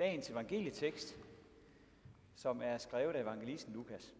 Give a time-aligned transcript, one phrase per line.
[0.00, 1.16] dagens evangelietekst,
[2.34, 4.14] som er skrevet af evangelisten Lukas.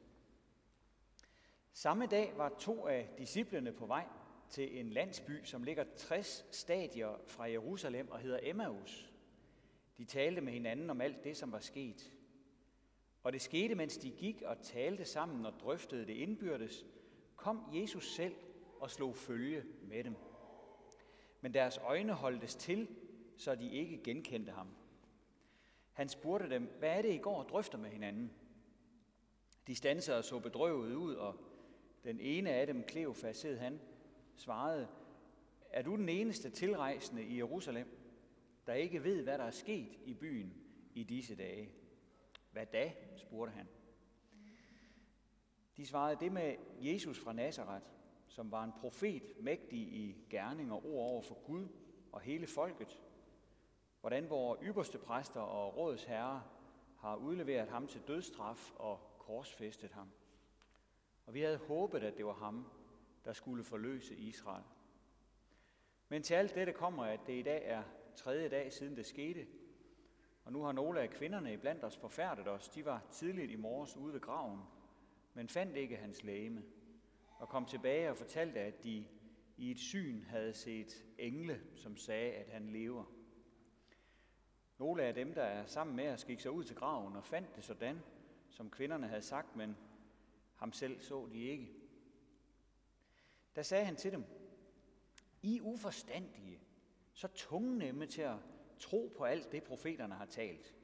[1.72, 4.06] Samme dag var to af disciplene på vej
[4.50, 9.12] til en landsby, som ligger 60 stadier fra Jerusalem og hedder Emmaus.
[9.98, 12.12] De talte med hinanden om alt det, som var sket.
[13.22, 16.86] Og det skete, mens de gik og talte sammen og drøftede det indbyrdes,
[17.36, 18.34] kom Jesus selv
[18.80, 20.16] og slog følge med dem.
[21.40, 22.88] Men deres øjne holdtes til,
[23.36, 24.79] så de ikke genkendte ham.
[25.92, 28.32] Han spurgte dem, hvad er det, I går og drøfter med hinanden?
[29.66, 31.36] De stansede og så bedrøvet ud, og
[32.04, 33.80] den ene af dem, Kleofas hed han,
[34.36, 34.88] svarede,
[35.70, 37.86] er du den eneste tilrejsende i Jerusalem,
[38.66, 40.54] der ikke ved, hvad der er sket i byen
[40.94, 41.70] i disse dage?
[42.52, 42.92] Hvad da?
[43.16, 43.68] spurgte han.
[45.76, 47.86] De svarede det med Jesus fra Nazareth,
[48.28, 51.68] som var en profet, mægtig i gerning og ord over for Gud
[52.12, 53.00] og hele folket.
[54.00, 56.04] Hvordan vores ypperste præster og rådets
[56.98, 60.10] har udleveret ham til dødstraf og korsfæstet ham.
[61.26, 62.66] Og vi havde håbet, at det var ham,
[63.24, 64.64] der skulle forløse Israel.
[66.08, 67.82] Men til alt dette kommer, at det i dag er
[68.16, 69.46] tredje dag siden det skete,
[70.44, 72.68] og nu har nogle af kvinderne iblandt os forfærdet os.
[72.68, 74.60] De var tidligt i morges ude ved graven,
[75.34, 76.62] men fandt ikke hans læme,
[77.38, 79.06] og kom tilbage og fortalte, at de
[79.56, 83.04] i et syn havde set engle, som sagde, at han lever.
[84.80, 87.56] Nogle af dem, der er sammen med os, gik så ud til graven og fandt
[87.56, 88.00] det sådan,
[88.50, 89.76] som kvinderne havde sagt, men
[90.56, 91.72] ham selv så de ikke.
[93.54, 94.24] Der sagde han til dem,
[95.42, 96.60] I uforstandige,
[97.12, 98.36] så tungnemme til at
[98.78, 100.74] tro på alt det, profeterne har talt.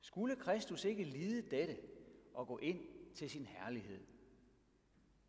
[0.00, 1.78] Skulle Kristus ikke lide dette
[2.34, 2.80] og gå ind
[3.14, 4.04] til sin herlighed?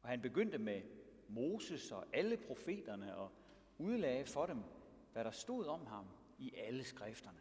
[0.02, 0.82] Og han begyndte med
[1.28, 3.32] Moses og alle profeterne og
[3.78, 4.64] udlagde for dem,
[5.12, 6.06] hvad der stod om ham
[6.38, 7.40] i alle skrifterne.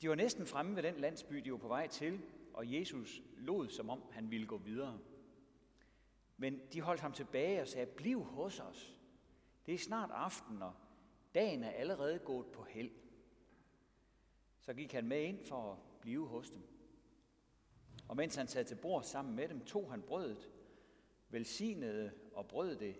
[0.00, 2.20] De var næsten fremme ved den landsby, de var på vej til,
[2.54, 4.98] og Jesus lod, som om han ville gå videre.
[6.36, 8.96] Men de holdt ham tilbage og sagde, bliv hos os.
[9.66, 10.74] Det er snart aften, og
[11.34, 12.90] dagen er allerede gået på held.
[14.60, 16.62] Så gik han med ind for at blive hos dem.
[18.08, 20.50] Og mens han sad til bord sammen med dem, tog han brødet,
[21.28, 22.96] velsignede og brød det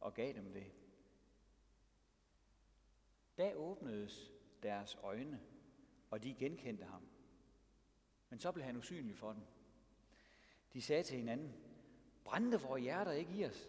[0.00, 0.66] og gav dem det.
[3.38, 4.32] Da åbnedes
[4.62, 5.40] deres øjne,
[6.10, 7.02] og de genkendte ham.
[8.30, 9.42] Men så blev han usynlig for dem.
[10.72, 11.54] De sagde til hinanden,
[12.24, 13.68] brændte vores hjerter ikke i os,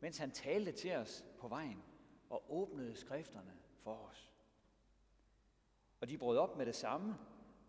[0.00, 1.82] mens han talte til os på vejen
[2.30, 4.30] og åbnede skrifterne for os.
[6.00, 7.16] Og de brød op med det samme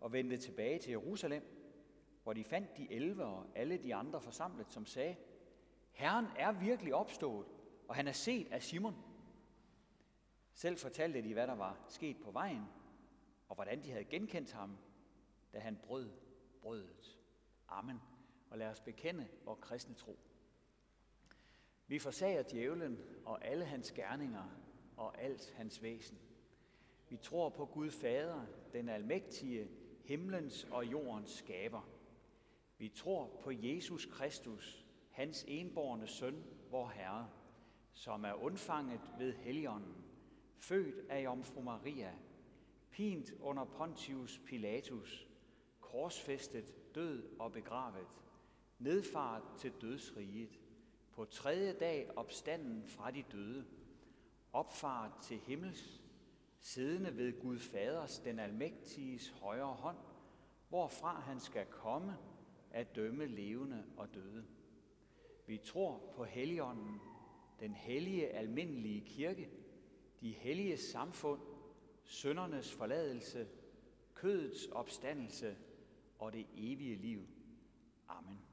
[0.00, 1.42] og vendte tilbage til Jerusalem,
[2.22, 5.16] hvor de fandt de elve og alle de andre forsamlet, som sagde,
[5.90, 7.46] Herren er virkelig opstået,
[7.88, 8.96] og han er set af Simon.
[10.52, 12.64] Selv fortalte de, hvad der var sket på vejen,
[13.48, 14.78] og hvordan de havde genkendt ham,
[15.52, 16.10] da han brød
[16.60, 17.18] brødet.
[17.68, 18.00] Amen.
[18.50, 20.18] Og lad os bekende vores kristne tro.
[21.86, 24.44] Vi forsager djævlen og alle hans gerninger
[24.96, 26.18] og alt hans væsen.
[27.08, 29.68] Vi tror på Gud Fader, den almægtige,
[30.04, 31.88] himlens og jordens skaber.
[32.78, 37.30] Vi tror på Jesus Kristus, hans enborne søn, vor Herre,
[37.92, 40.04] som er undfanget ved Helligånden,
[40.56, 42.14] født af Jomfru Maria,
[42.90, 45.28] pint under Pontius Pilatus,
[45.80, 48.06] korsfæstet, død og begravet,
[48.78, 50.58] nedfart til dødsriget,
[51.12, 53.64] på tredje dag opstanden fra de døde,
[54.52, 56.02] opfart til himmels,
[56.60, 59.96] siddende ved Gud Faders, den almægtiges højre hånd,
[60.68, 62.16] hvorfra han skal komme
[62.70, 64.44] at dømme levende og døde.
[65.46, 67.00] Vi tror på Helligånden,
[67.60, 69.50] den hellige almindelige kirke,
[70.20, 71.40] de hellige samfund,
[72.08, 73.48] søndernes forladelse,
[74.14, 75.56] kødets opstandelse
[76.18, 77.26] og det evige liv.
[78.08, 78.47] Amen.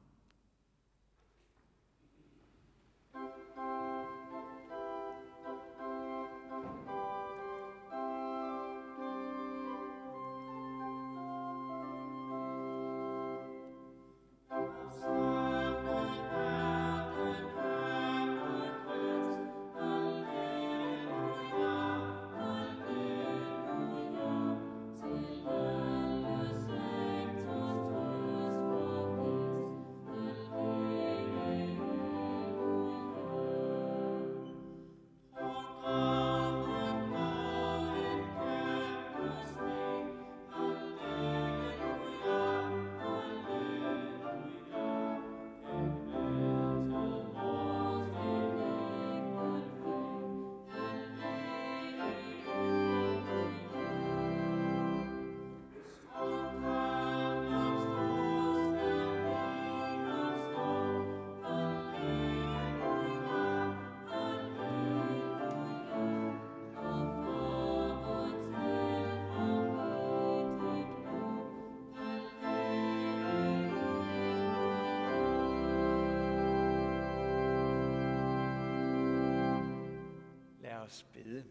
[80.86, 81.46] Os bede.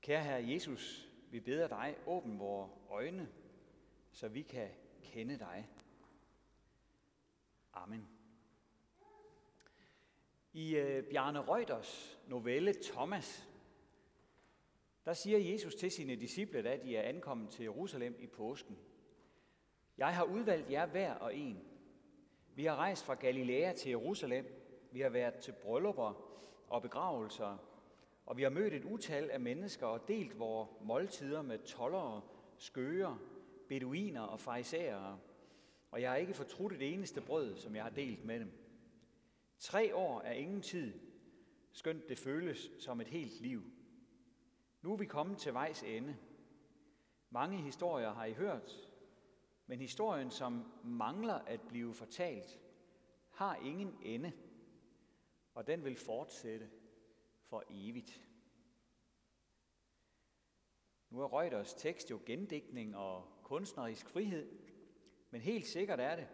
[0.00, 3.28] Kære Herre Jesus, vi beder dig, åbn vores øjne,
[4.12, 4.68] så vi kan
[5.02, 5.68] kende dig.
[7.72, 8.08] Amen.
[10.52, 13.48] I øh, Bjarne Reuters novelle Thomas,
[15.04, 18.78] der siger Jesus til sine disciple, da de er ankommet til Jerusalem i påsken.
[19.98, 21.64] Jeg har udvalgt jer hver og en.
[22.54, 24.46] Vi har rejst fra Galilea til Jerusalem.
[24.92, 26.34] Vi har været til bryllupper
[26.68, 27.56] og begravelser,
[28.26, 32.20] og vi har mødt et utal af mennesker og delt vores måltider med tollere,
[32.58, 33.16] skøger,
[33.68, 35.18] beduiner og farisæere,
[35.90, 38.52] og jeg har ikke fortrudt det eneste brød, som jeg har delt med dem.
[39.58, 40.92] Tre år er ingen tid,
[41.72, 43.62] skønt det føles som et helt liv.
[44.82, 46.16] Nu er vi kommet til vejs ende.
[47.30, 48.90] Mange historier har I hørt,
[49.66, 52.60] men historien, som mangler at blive fortalt,
[53.30, 54.32] har ingen ende,
[55.54, 56.70] og den vil fortsætte
[57.42, 58.22] for evigt.
[61.10, 64.58] Nu er Reuters tekst jo gendækning og kunstnerisk frihed,
[65.30, 66.28] men helt sikkert er det,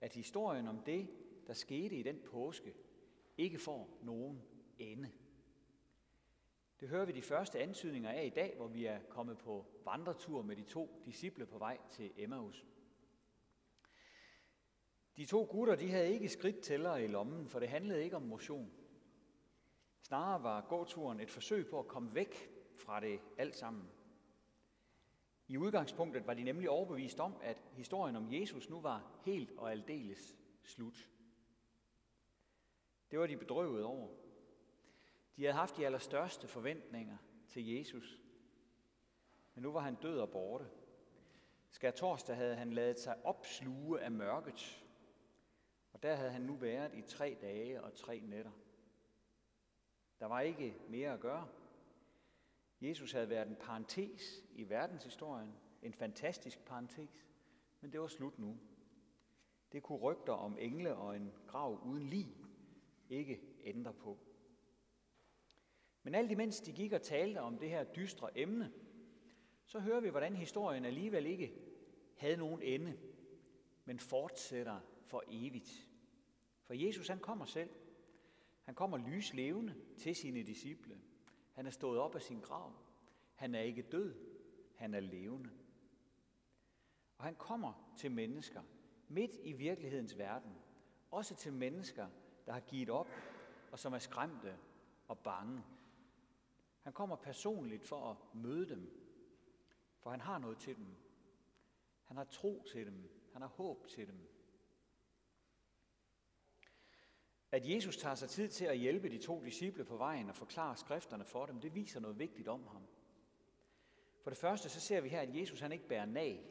[0.00, 1.08] at historien om det,
[1.46, 2.74] der skete i den påske,
[3.36, 4.42] ikke får nogen
[4.78, 5.10] ende.
[6.80, 10.42] Det hører vi de første antydninger af i dag, hvor vi er kommet på vandretur
[10.42, 12.66] med de to disciple på vej til Emmaus.
[15.16, 18.72] De to gutter de havde ikke skridttæller i lommen, for det handlede ikke om motion.
[20.00, 23.90] Snarere var gåturen et forsøg på at komme væk fra det alt sammen.
[25.48, 29.70] I udgangspunktet var de nemlig overbevist om, at historien om Jesus nu var helt og
[29.70, 31.10] aldeles slut.
[33.10, 34.08] Det var de bedrøvet over.
[35.36, 37.16] De havde haft de allerstørste forventninger
[37.48, 38.20] til Jesus.
[39.54, 40.66] Men nu var han død og borte.
[41.70, 44.85] Skær torsdag havde han lavet sig opsluge af mørket.
[45.96, 48.50] Og der havde han nu været i tre dage og tre nætter.
[50.20, 51.48] Der var ikke mere at gøre.
[52.80, 55.52] Jesus havde været en parentes i verdenshistorien,
[55.82, 57.26] en fantastisk parentes,
[57.80, 58.58] men det var slut nu.
[59.72, 62.36] Det kunne rygter om engle og en grav uden lig
[63.08, 64.18] ikke ændre på.
[66.02, 68.72] Men alt imens de gik og talte om det her dystre emne,
[69.64, 71.54] så hører vi, hvordan historien alligevel ikke
[72.16, 72.98] havde nogen ende,
[73.84, 75.85] men fortsætter for evigt.
[76.66, 77.70] For Jesus han kommer selv.
[78.64, 81.00] Han kommer lyslevende til sine disciple.
[81.52, 82.72] Han er stået op af sin grav.
[83.34, 84.14] Han er ikke død,
[84.74, 85.50] han er levende.
[87.18, 88.62] Og han kommer til mennesker
[89.08, 90.52] midt i virkelighedens verden.
[91.10, 92.08] Også til mennesker,
[92.46, 93.08] der har givet op
[93.72, 94.58] og som er skræmte
[95.08, 95.64] og bange.
[96.82, 98.90] Han kommer personligt for at møde dem,
[99.98, 100.86] for han har noget til dem.
[102.04, 103.08] Han har tro til dem.
[103.32, 104.35] Han har håb til dem.
[107.56, 110.76] At Jesus tager sig tid til at hjælpe de to disciple på vejen og forklare
[110.76, 112.82] skrifterne for dem, det viser noget vigtigt om ham.
[114.22, 116.46] For det første så ser vi her, at Jesus han ikke bærer nag.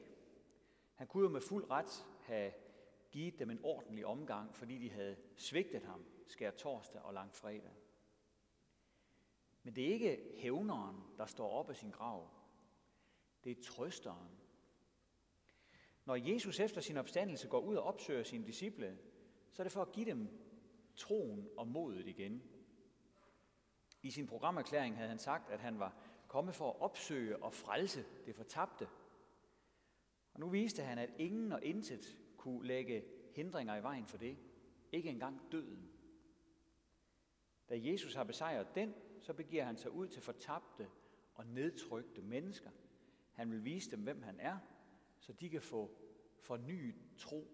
[0.96, 2.52] Han kunne jo med fuld ret have
[3.12, 7.76] givet dem en ordentlig omgang, fordi de havde svigtet ham skær torsdag og lang fredag.
[9.64, 12.30] Men det er ikke hævneren, der står op af sin grav.
[13.44, 14.30] Det er trøsteren.
[16.06, 18.98] Når Jesus efter sin opstandelse går ud og opsøger sine disciple,
[19.52, 20.45] så er det for at give dem
[20.96, 22.44] troen og modet igen.
[24.02, 25.96] I sin programerklæring havde han sagt, at han var
[26.28, 28.88] kommet for at opsøge og frelse det fortabte.
[30.34, 33.04] Og nu viste han, at ingen og intet kunne lægge
[33.36, 34.38] hindringer i vejen for det.
[34.92, 35.92] Ikke engang døden.
[37.70, 40.90] Da Jesus har besejret den, så begiver han sig ud til fortabte
[41.34, 42.70] og nedtrykte mennesker.
[43.32, 44.58] Han vil vise dem, hvem han er,
[45.20, 45.98] så de kan få
[46.40, 47.48] fornyet tro,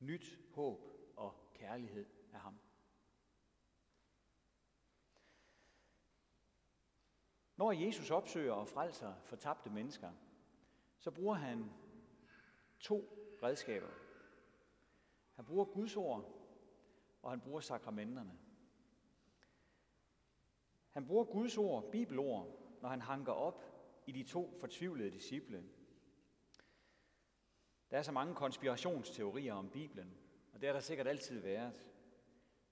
[0.00, 0.80] nyt håb
[1.16, 2.58] og kærlighed af ham.
[7.56, 10.12] Når Jesus opsøger og frelser fortabte mennesker,
[10.98, 11.70] så bruger han
[12.80, 13.88] to redskaber.
[15.34, 16.38] Han bruger Guds ord,
[17.22, 18.38] og han bruger sakramenterne.
[20.90, 23.64] Han bruger Guds ord, bibelord, når han hanker op
[24.06, 25.64] i de to fortvivlede disciple.
[27.90, 30.18] Der er så mange konspirationsteorier om Bibelen,
[30.52, 31.87] og det har der sikkert altid været.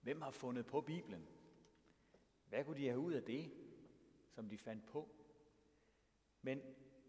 [0.06, 1.28] Hvem har fundet på Bibelen?
[2.48, 3.50] Hvad kunne de have ud af det,
[4.30, 5.08] som de fandt på?
[6.42, 6.62] Men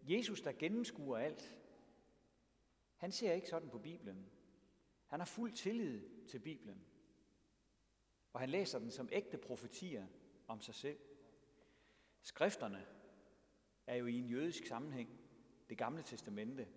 [0.03, 1.57] Jesus, der gennemskuer alt,
[2.95, 4.29] han ser ikke sådan på Bibelen.
[5.07, 6.85] Han har fuld tillid til Bibelen.
[8.33, 10.07] Og han læser den som ægte profetier
[10.47, 10.99] om sig selv.
[12.21, 12.85] Skrifterne
[13.87, 15.19] er jo i en jødisk sammenhæng
[15.69, 16.67] det gamle testamente.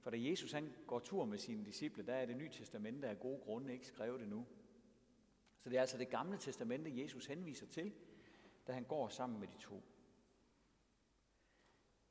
[0.00, 3.20] For da Jesus han går tur med sine disciple, der er det nye testamente af
[3.20, 4.46] gode grunde ikke skrevet endnu.
[5.58, 7.92] Så det er altså det gamle testamente, Jesus henviser til,
[8.66, 9.82] da han går sammen med de to.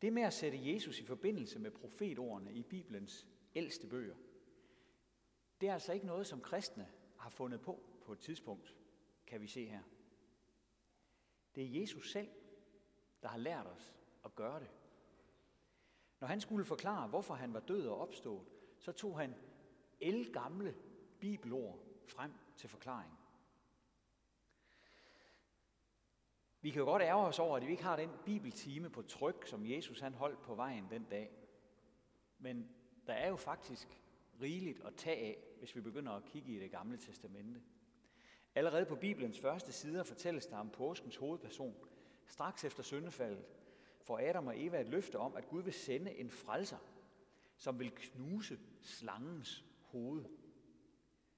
[0.02, 4.16] Det med at sætte Jesus i forbindelse med profetordene i Bibelens ældste bøger,
[5.62, 8.76] det er altså ikke noget, som kristne har fundet på på et tidspunkt,
[9.28, 9.84] kan vi se her.
[11.56, 12.30] Det er Jesus selv,
[13.22, 14.70] der har lært os at gøre det.
[16.20, 19.36] Når han skulle forklare, hvorfor han var død og opstået, så tog han
[20.00, 20.76] elgamle
[21.20, 23.20] bibelord frem til forklaring.
[26.68, 29.48] Vi kan jo godt ærge os over, at vi ikke har den bibeltime på tryk,
[29.48, 31.32] som Jesus han holdt på vejen den dag.
[32.40, 32.70] Men
[33.08, 33.88] der er jo faktisk
[34.42, 37.62] rigeligt at tage af, hvis vi begynder at kigge i det gamle testamente.
[38.56, 41.76] Allerede på Bibelens første sider fortælles der om påskens hovedperson.
[42.26, 43.46] Straks efter syndefaldet
[44.02, 46.78] får Adam og Eva et løfte om, at Gud vil sende en frelser,
[47.58, 50.26] som vil knuse slangens hoved.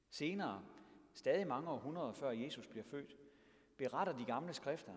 [0.09, 0.65] Senere,
[1.13, 3.17] stadig mange århundreder før Jesus bliver født,
[3.77, 4.93] beretter de gamle skrifter,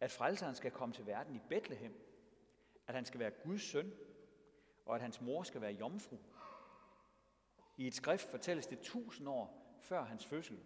[0.00, 1.94] at frelseren skal komme til verden i Bethlehem,
[2.86, 3.92] at han skal være Guds søn,
[4.86, 6.16] og at hans mor skal være jomfru.
[7.76, 10.58] I et skrift fortælles det tusind år før hans fødsel,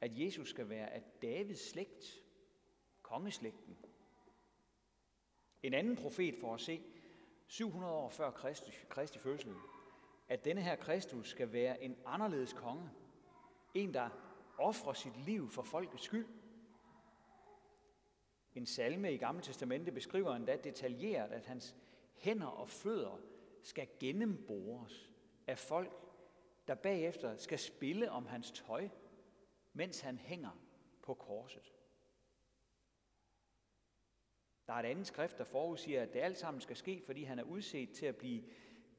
[0.00, 2.22] at Jesus skal være af Davids slægt,
[3.02, 3.76] kongeslægten.
[5.62, 6.82] En anden profet får at se,
[7.46, 9.54] 700 år før Kristi, Kristi fødsel,
[10.28, 12.90] at denne her Kristus skal være en anderledes konge.
[13.74, 14.08] En, der
[14.58, 16.26] offrer sit liv for folkets skyld.
[18.54, 21.76] En salme i Gamle Testamente beskriver endda detaljeret, at hans
[22.14, 23.20] hænder og fødder
[23.62, 25.12] skal gennembores
[25.46, 25.92] af folk,
[26.68, 28.88] der bagefter skal spille om hans tøj,
[29.72, 30.60] mens han hænger
[31.02, 31.72] på korset.
[34.66, 37.38] Der er et andet skrift, der forudsiger, at det alt sammen skal ske, fordi han
[37.38, 38.44] er udset til at blive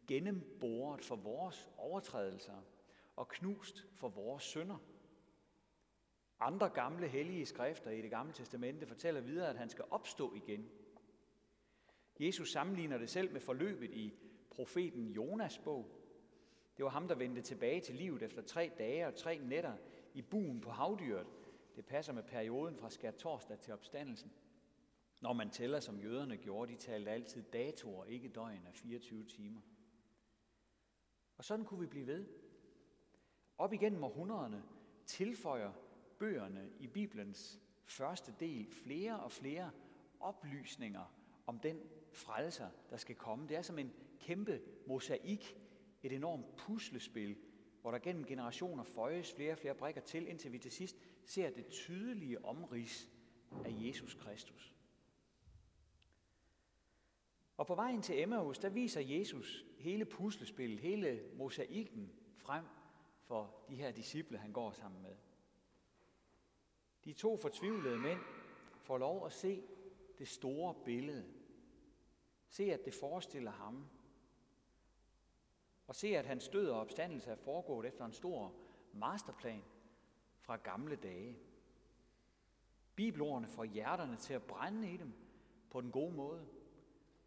[0.08, 2.62] gennemboret for vores overtrædelser
[3.16, 4.78] og knust for vores synder.
[6.40, 10.70] Andre gamle hellige skrifter i det gamle testamente fortæller videre, at han skal opstå igen.
[12.20, 14.14] Jesus sammenligner det selv med forløbet i
[14.50, 15.96] profeten Jonas bog.
[16.78, 19.74] Det var ham, der vendte tilbage til livet efter tre dage og tre nætter
[20.14, 21.28] i buen på havdyret.
[21.76, 24.32] Det passer med perioden fra skær torsdag til opstandelsen.
[25.22, 29.62] Når man tæller, som jøderne gjorde, de talte altid datoer, ikke døgn af 24 timer.
[31.38, 32.26] Og sådan kunne vi blive ved.
[33.58, 34.64] Op igennem århundrederne
[35.06, 35.72] tilføjer
[36.20, 39.72] bøgerne i Bibelens første del flere og flere
[40.20, 41.14] oplysninger
[41.48, 41.80] om den
[42.12, 43.48] frelser, der skal komme.
[43.48, 45.58] Det er som en kæmpe mosaik,
[46.04, 47.38] et enormt puslespil,
[47.82, 51.50] hvor der gennem generationer føjes flere og flere brikker til, indtil vi til sidst ser
[51.50, 53.10] det tydelige omrids
[53.66, 54.76] af Jesus Kristus.
[57.58, 62.66] Og på vejen til Emmaus, der viser Jesus hele puslespillet, hele mosaikken frem
[63.22, 65.16] for de her disciple, han går sammen med.
[67.06, 68.20] De to fortvivlede mænd
[68.82, 69.64] får lov at se
[70.18, 71.34] det store billede.
[72.50, 73.88] Se, at det forestiller ham.
[75.88, 78.56] Og se, at hans død og opstandelse er foregået efter en stor
[78.94, 79.64] masterplan
[80.40, 81.40] fra gamle dage.
[82.96, 85.14] Bibelordene får hjerterne til at brænde i dem
[85.70, 86.48] på den gode måde.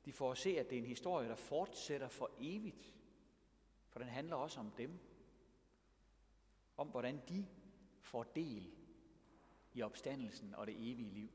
[0.04, 2.94] De får at se, at det er en historie, der fortsætter for evigt.
[3.88, 4.98] For den handler også om dem.
[6.76, 7.46] Om hvordan de
[8.00, 8.81] får del
[9.74, 11.30] i opstandelsen og det evige liv.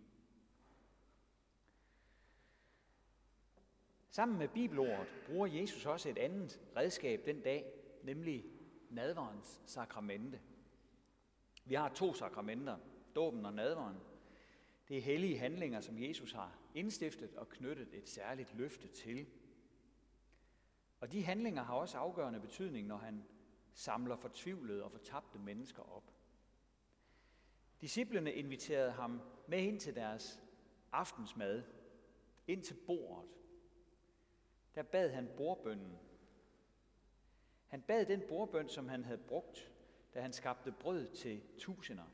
[4.09, 7.65] Sammen med bibelordet bruger Jesus også et andet redskab den dag,
[8.03, 8.45] nemlig
[8.89, 10.41] nadverens sakramente.
[11.65, 12.77] Vi har to sakramenter,
[13.15, 13.97] dåben og nadveren.
[14.87, 19.27] Det er hellige handlinger, som Jesus har indstiftet og knyttet et særligt løfte til.
[20.99, 23.23] Og de handlinger har også afgørende betydning, når han
[23.73, 26.16] samler fortvivlede og fortabte mennesker op.
[27.81, 30.41] Disciplerne inviterede ham med ind til deres
[30.91, 31.63] aftensmad,
[32.47, 33.29] ind til bordet.
[34.75, 35.97] Der bad han bordbønnen.
[37.67, 39.71] Han bad den bordbøn, som han havde brugt,
[40.13, 42.05] da han skabte brød til tusinder.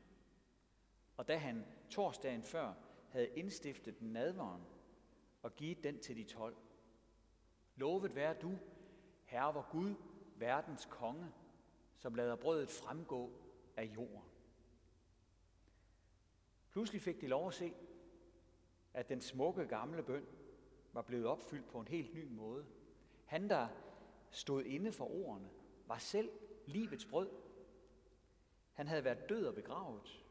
[1.16, 2.74] Og da han torsdagen før
[3.10, 4.62] havde indstiftet nadvaren
[5.42, 6.56] og givet den til de tolv.
[7.76, 8.58] Lovet være du,
[9.24, 9.94] Herre vor Gud,
[10.36, 11.32] verdens konge,
[11.96, 13.32] som lader brødet fremgå
[13.76, 14.33] af jorden.
[16.74, 17.74] Pludselig fik de lov at se,
[18.94, 20.26] at den smukke gamle bøn
[20.92, 22.66] var blevet opfyldt på en helt ny måde.
[23.24, 23.68] Han, der
[24.30, 25.50] stod inde for ordene,
[25.86, 26.30] var selv
[26.66, 27.30] livets brød.
[28.72, 30.24] Han havde været død og begravet,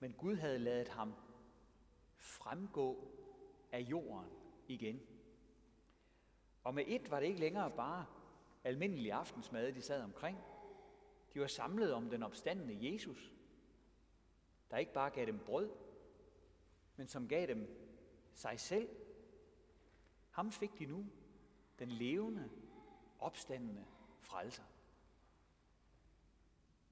[0.00, 1.14] men Gud havde ladet ham
[2.16, 3.08] fremgå
[3.72, 4.30] af jorden
[4.68, 5.00] igen.
[6.64, 8.06] Og med et var det ikke længere bare
[8.64, 10.38] almindelig aftensmad, de sad omkring.
[11.34, 13.32] De var samlet om den opstandende Jesus,
[14.70, 15.70] der ikke bare gav dem brød,
[16.96, 17.68] men som gav dem
[18.34, 18.88] sig selv.
[20.30, 21.06] Ham fik de nu,
[21.78, 22.50] den levende,
[23.18, 23.84] opstandende
[24.20, 24.62] frelser.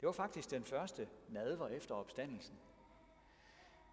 [0.00, 2.58] Det var faktisk den første nadver efter opstandelsen.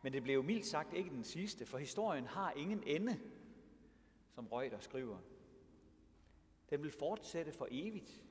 [0.02, 3.20] Men det blev mildt sagt ikke den sidste, for historien har ingen ende,
[4.32, 5.20] som Reuter skriver.
[6.70, 8.24] Den vil fortsætte for evigt.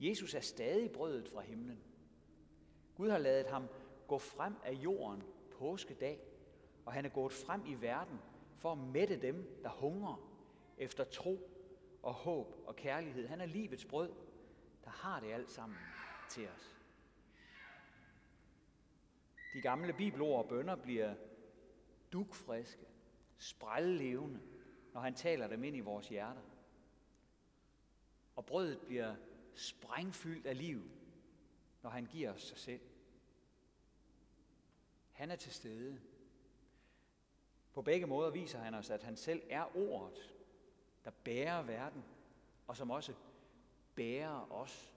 [0.00, 1.82] Jesus er stadig brødet fra himlen.
[2.94, 3.68] Gud har lavet ham
[4.06, 5.22] gå frem af jorden
[5.58, 6.20] påskedag,
[6.84, 8.18] og han er gået frem i verden
[8.56, 10.28] for at mætte dem, der hungrer
[10.78, 11.50] efter tro
[12.02, 13.26] og håb og kærlighed.
[13.26, 14.12] Han er livets brød,
[14.84, 15.78] der har det alt sammen
[16.30, 16.76] til os.
[19.54, 21.14] De gamle bibelord og bønder bliver
[22.12, 22.86] dukfriske,
[23.38, 24.40] sprællevende,
[24.92, 26.42] når han taler dem ind i vores hjerter.
[28.36, 29.14] Og brødet bliver
[29.54, 30.90] sprængfyldt af liv,
[31.82, 32.80] når han giver os sig selv.
[35.12, 36.00] Han er til stede.
[37.72, 40.34] På begge måder viser han os, at han selv er ordet,
[41.04, 42.04] der bærer verden,
[42.66, 43.14] og som også
[43.94, 44.92] bærer os.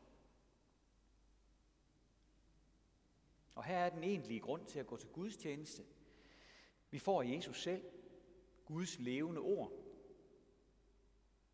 [3.56, 5.84] Og her er den egentlige grund til at gå til Guds tjeneste.
[6.90, 7.86] Vi får Jesus selv,
[8.66, 9.72] Guds levende ord.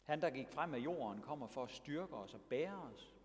[0.03, 3.15] Han, der gik frem af jorden, kommer for at styrke os og bære os.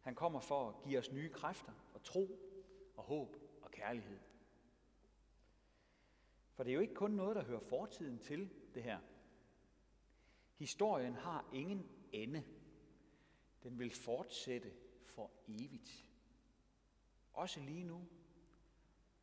[0.00, 2.38] Han kommer for at give os nye kræfter og tro
[2.96, 4.18] og håb og kærlighed.
[6.56, 8.98] For det er jo ikke kun noget, der hører fortiden til, det her.
[10.54, 12.44] Historien har ingen ende.
[13.62, 14.72] Den vil fortsætte
[15.04, 16.10] for evigt.
[17.32, 18.06] Også lige nu.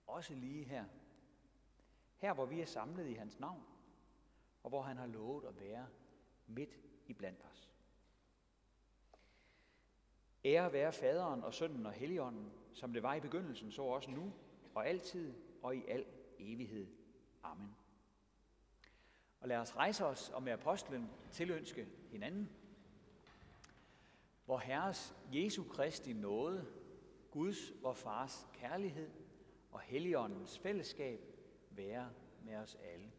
[0.08, 0.86] Også lige her.
[2.17, 3.63] Her, hvor vi er samlet i hans navn,
[4.63, 5.88] og hvor han har lovet at være
[6.48, 7.72] midt i blandt os.
[10.46, 14.34] Ære være faderen og sønnen og helligånden, som det var i begyndelsen, så også nu
[14.76, 16.06] og altid og i al
[16.39, 17.03] evighed.
[17.44, 17.76] Amen.
[19.42, 22.50] Og lad os rejse os og med apostlen tilønske hinanden.
[24.46, 26.66] Hvor Herres Jesu Kristi nåde,
[27.32, 29.10] Guds og Fars kærlighed
[29.72, 31.20] og Helligåndens fællesskab
[31.70, 32.10] være
[32.46, 33.12] med os alle.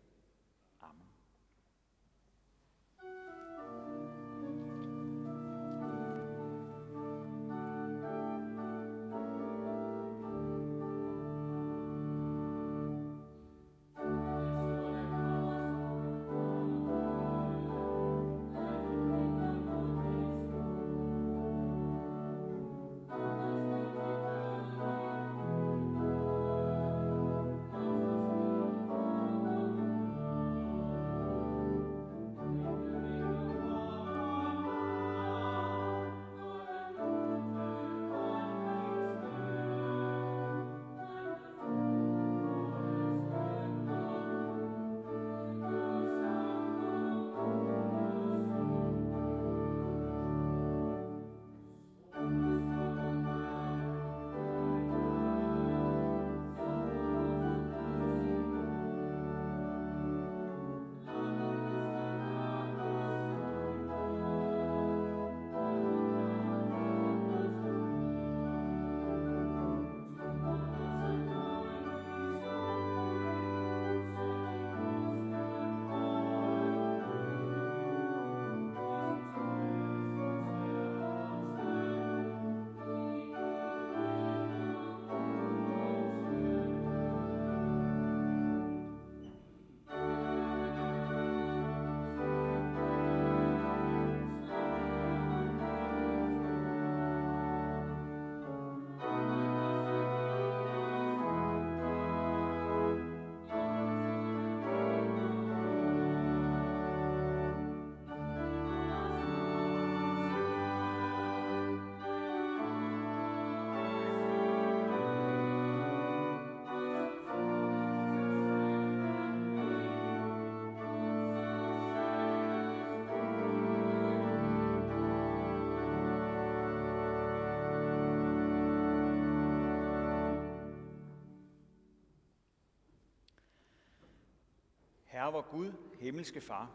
[135.15, 136.71] Herre vor Gud, himmelske Far,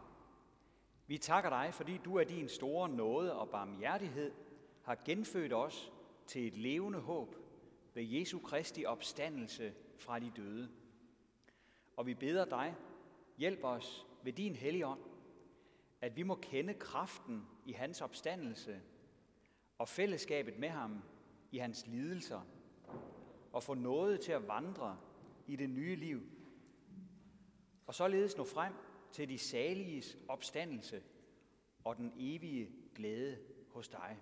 [1.06, 4.32] vi takker dig, fordi du af din store nåde og barmhjertighed
[4.82, 5.92] har genfødt os
[6.26, 7.36] til et levende håb
[7.94, 10.70] ved Jesu Kristi opstandelse fra de døde.
[11.96, 12.74] Og vi beder dig,
[13.38, 15.00] hjælp os ved din helligånd,
[16.00, 18.80] at vi må kende kraften i hans opstandelse
[19.78, 21.02] og fællesskabet med ham
[21.50, 22.40] i hans lidelser,
[23.52, 24.98] og få noget til at vandre
[25.46, 26.39] i det nye liv
[27.90, 28.72] og således nå frem
[29.12, 31.02] til de saliges opstandelse
[31.84, 34.18] og den evige glæde hos dig.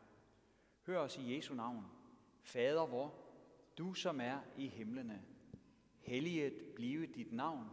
[0.87, 1.85] Hør os i Jesu navn.
[2.42, 3.14] Fader vor,
[3.78, 5.22] du som er i himlene,
[6.00, 7.64] helliget blive dit navn,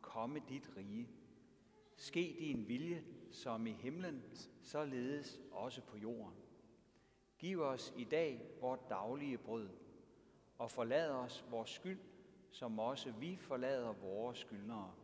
[0.00, 1.08] komme dit rige.
[1.96, 4.22] Ske din vilje, som i himlen,
[4.62, 6.34] således også på jorden.
[7.38, 9.68] Giv os i dag vores daglige brød,
[10.58, 12.00] og forlad os vores skyld,
[12.50, 14.97] som også vi forlader vores skyldnere.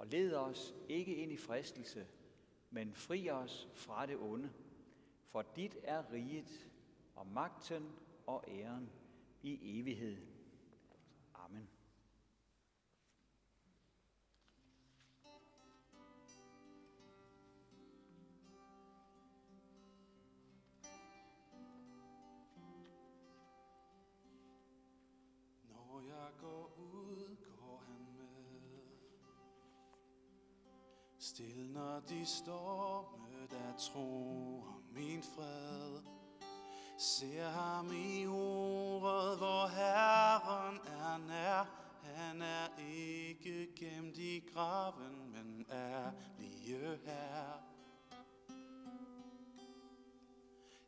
[0.00, 2.06] Og led os ikke ind i fristelse,
[2.70, 4.52] men fri os fra det onde.
[5.28, 6.68] For dit er riget
[7.14, 7.92] og magten
[8.26, 8.90] og æren
[9.42, 10.16] i evighed.
[31.22, 36.02] Stil når de storme, der tror min fred.
[36.98, 41.64] Ser ham i ordet, hvor Herren er nær.
[42.02, 47.62] Han er ikke gemt i graven, men er lige her.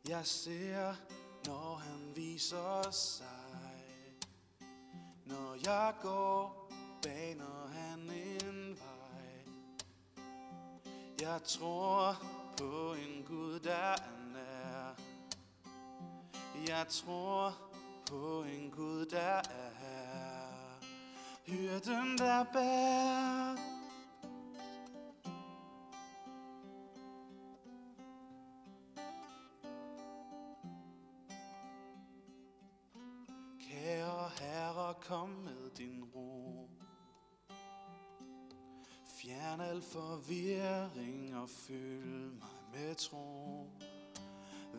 [0.07, 0.93] Jeg ser,
[1.45, 4.15] når han viser sig.
[5.25, 6.71] Når jeg går,
[7.03, 8.52] baner han en.
[11.23, 12.15] Jeg tror
[12.57, 13.97] på en Gud, der er
[14.33, 14.95] nær.
[16.67, 17.57] Jeg tror
[18.09, 20.79] på en Gud, der er her.
[21.45, 23.55] Hyrden, der bærer.
[33.59, 36.32] Kære Herre, kom med din ro.
[39.23, 43.69] Fjern al forvirring og fyld mig med tro.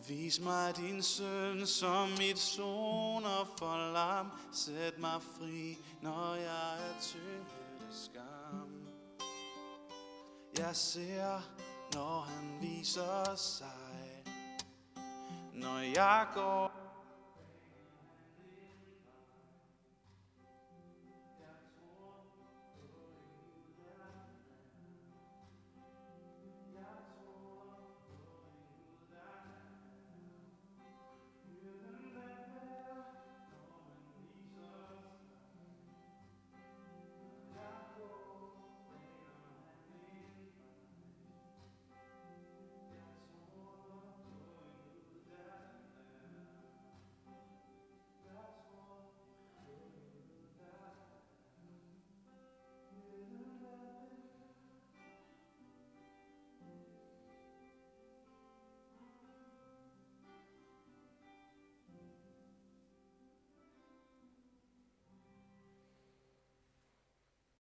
[0.07, 4.31] Vis mig din søn som mit soner for lam.
[4.53, 8.87] Sæt mig fri, når jeg er tynget af skam.
[10.57, 11.41] Jeg ser,
[11.93, 14.23] når han viser sig.
[15.53, 16.74] Når jeg går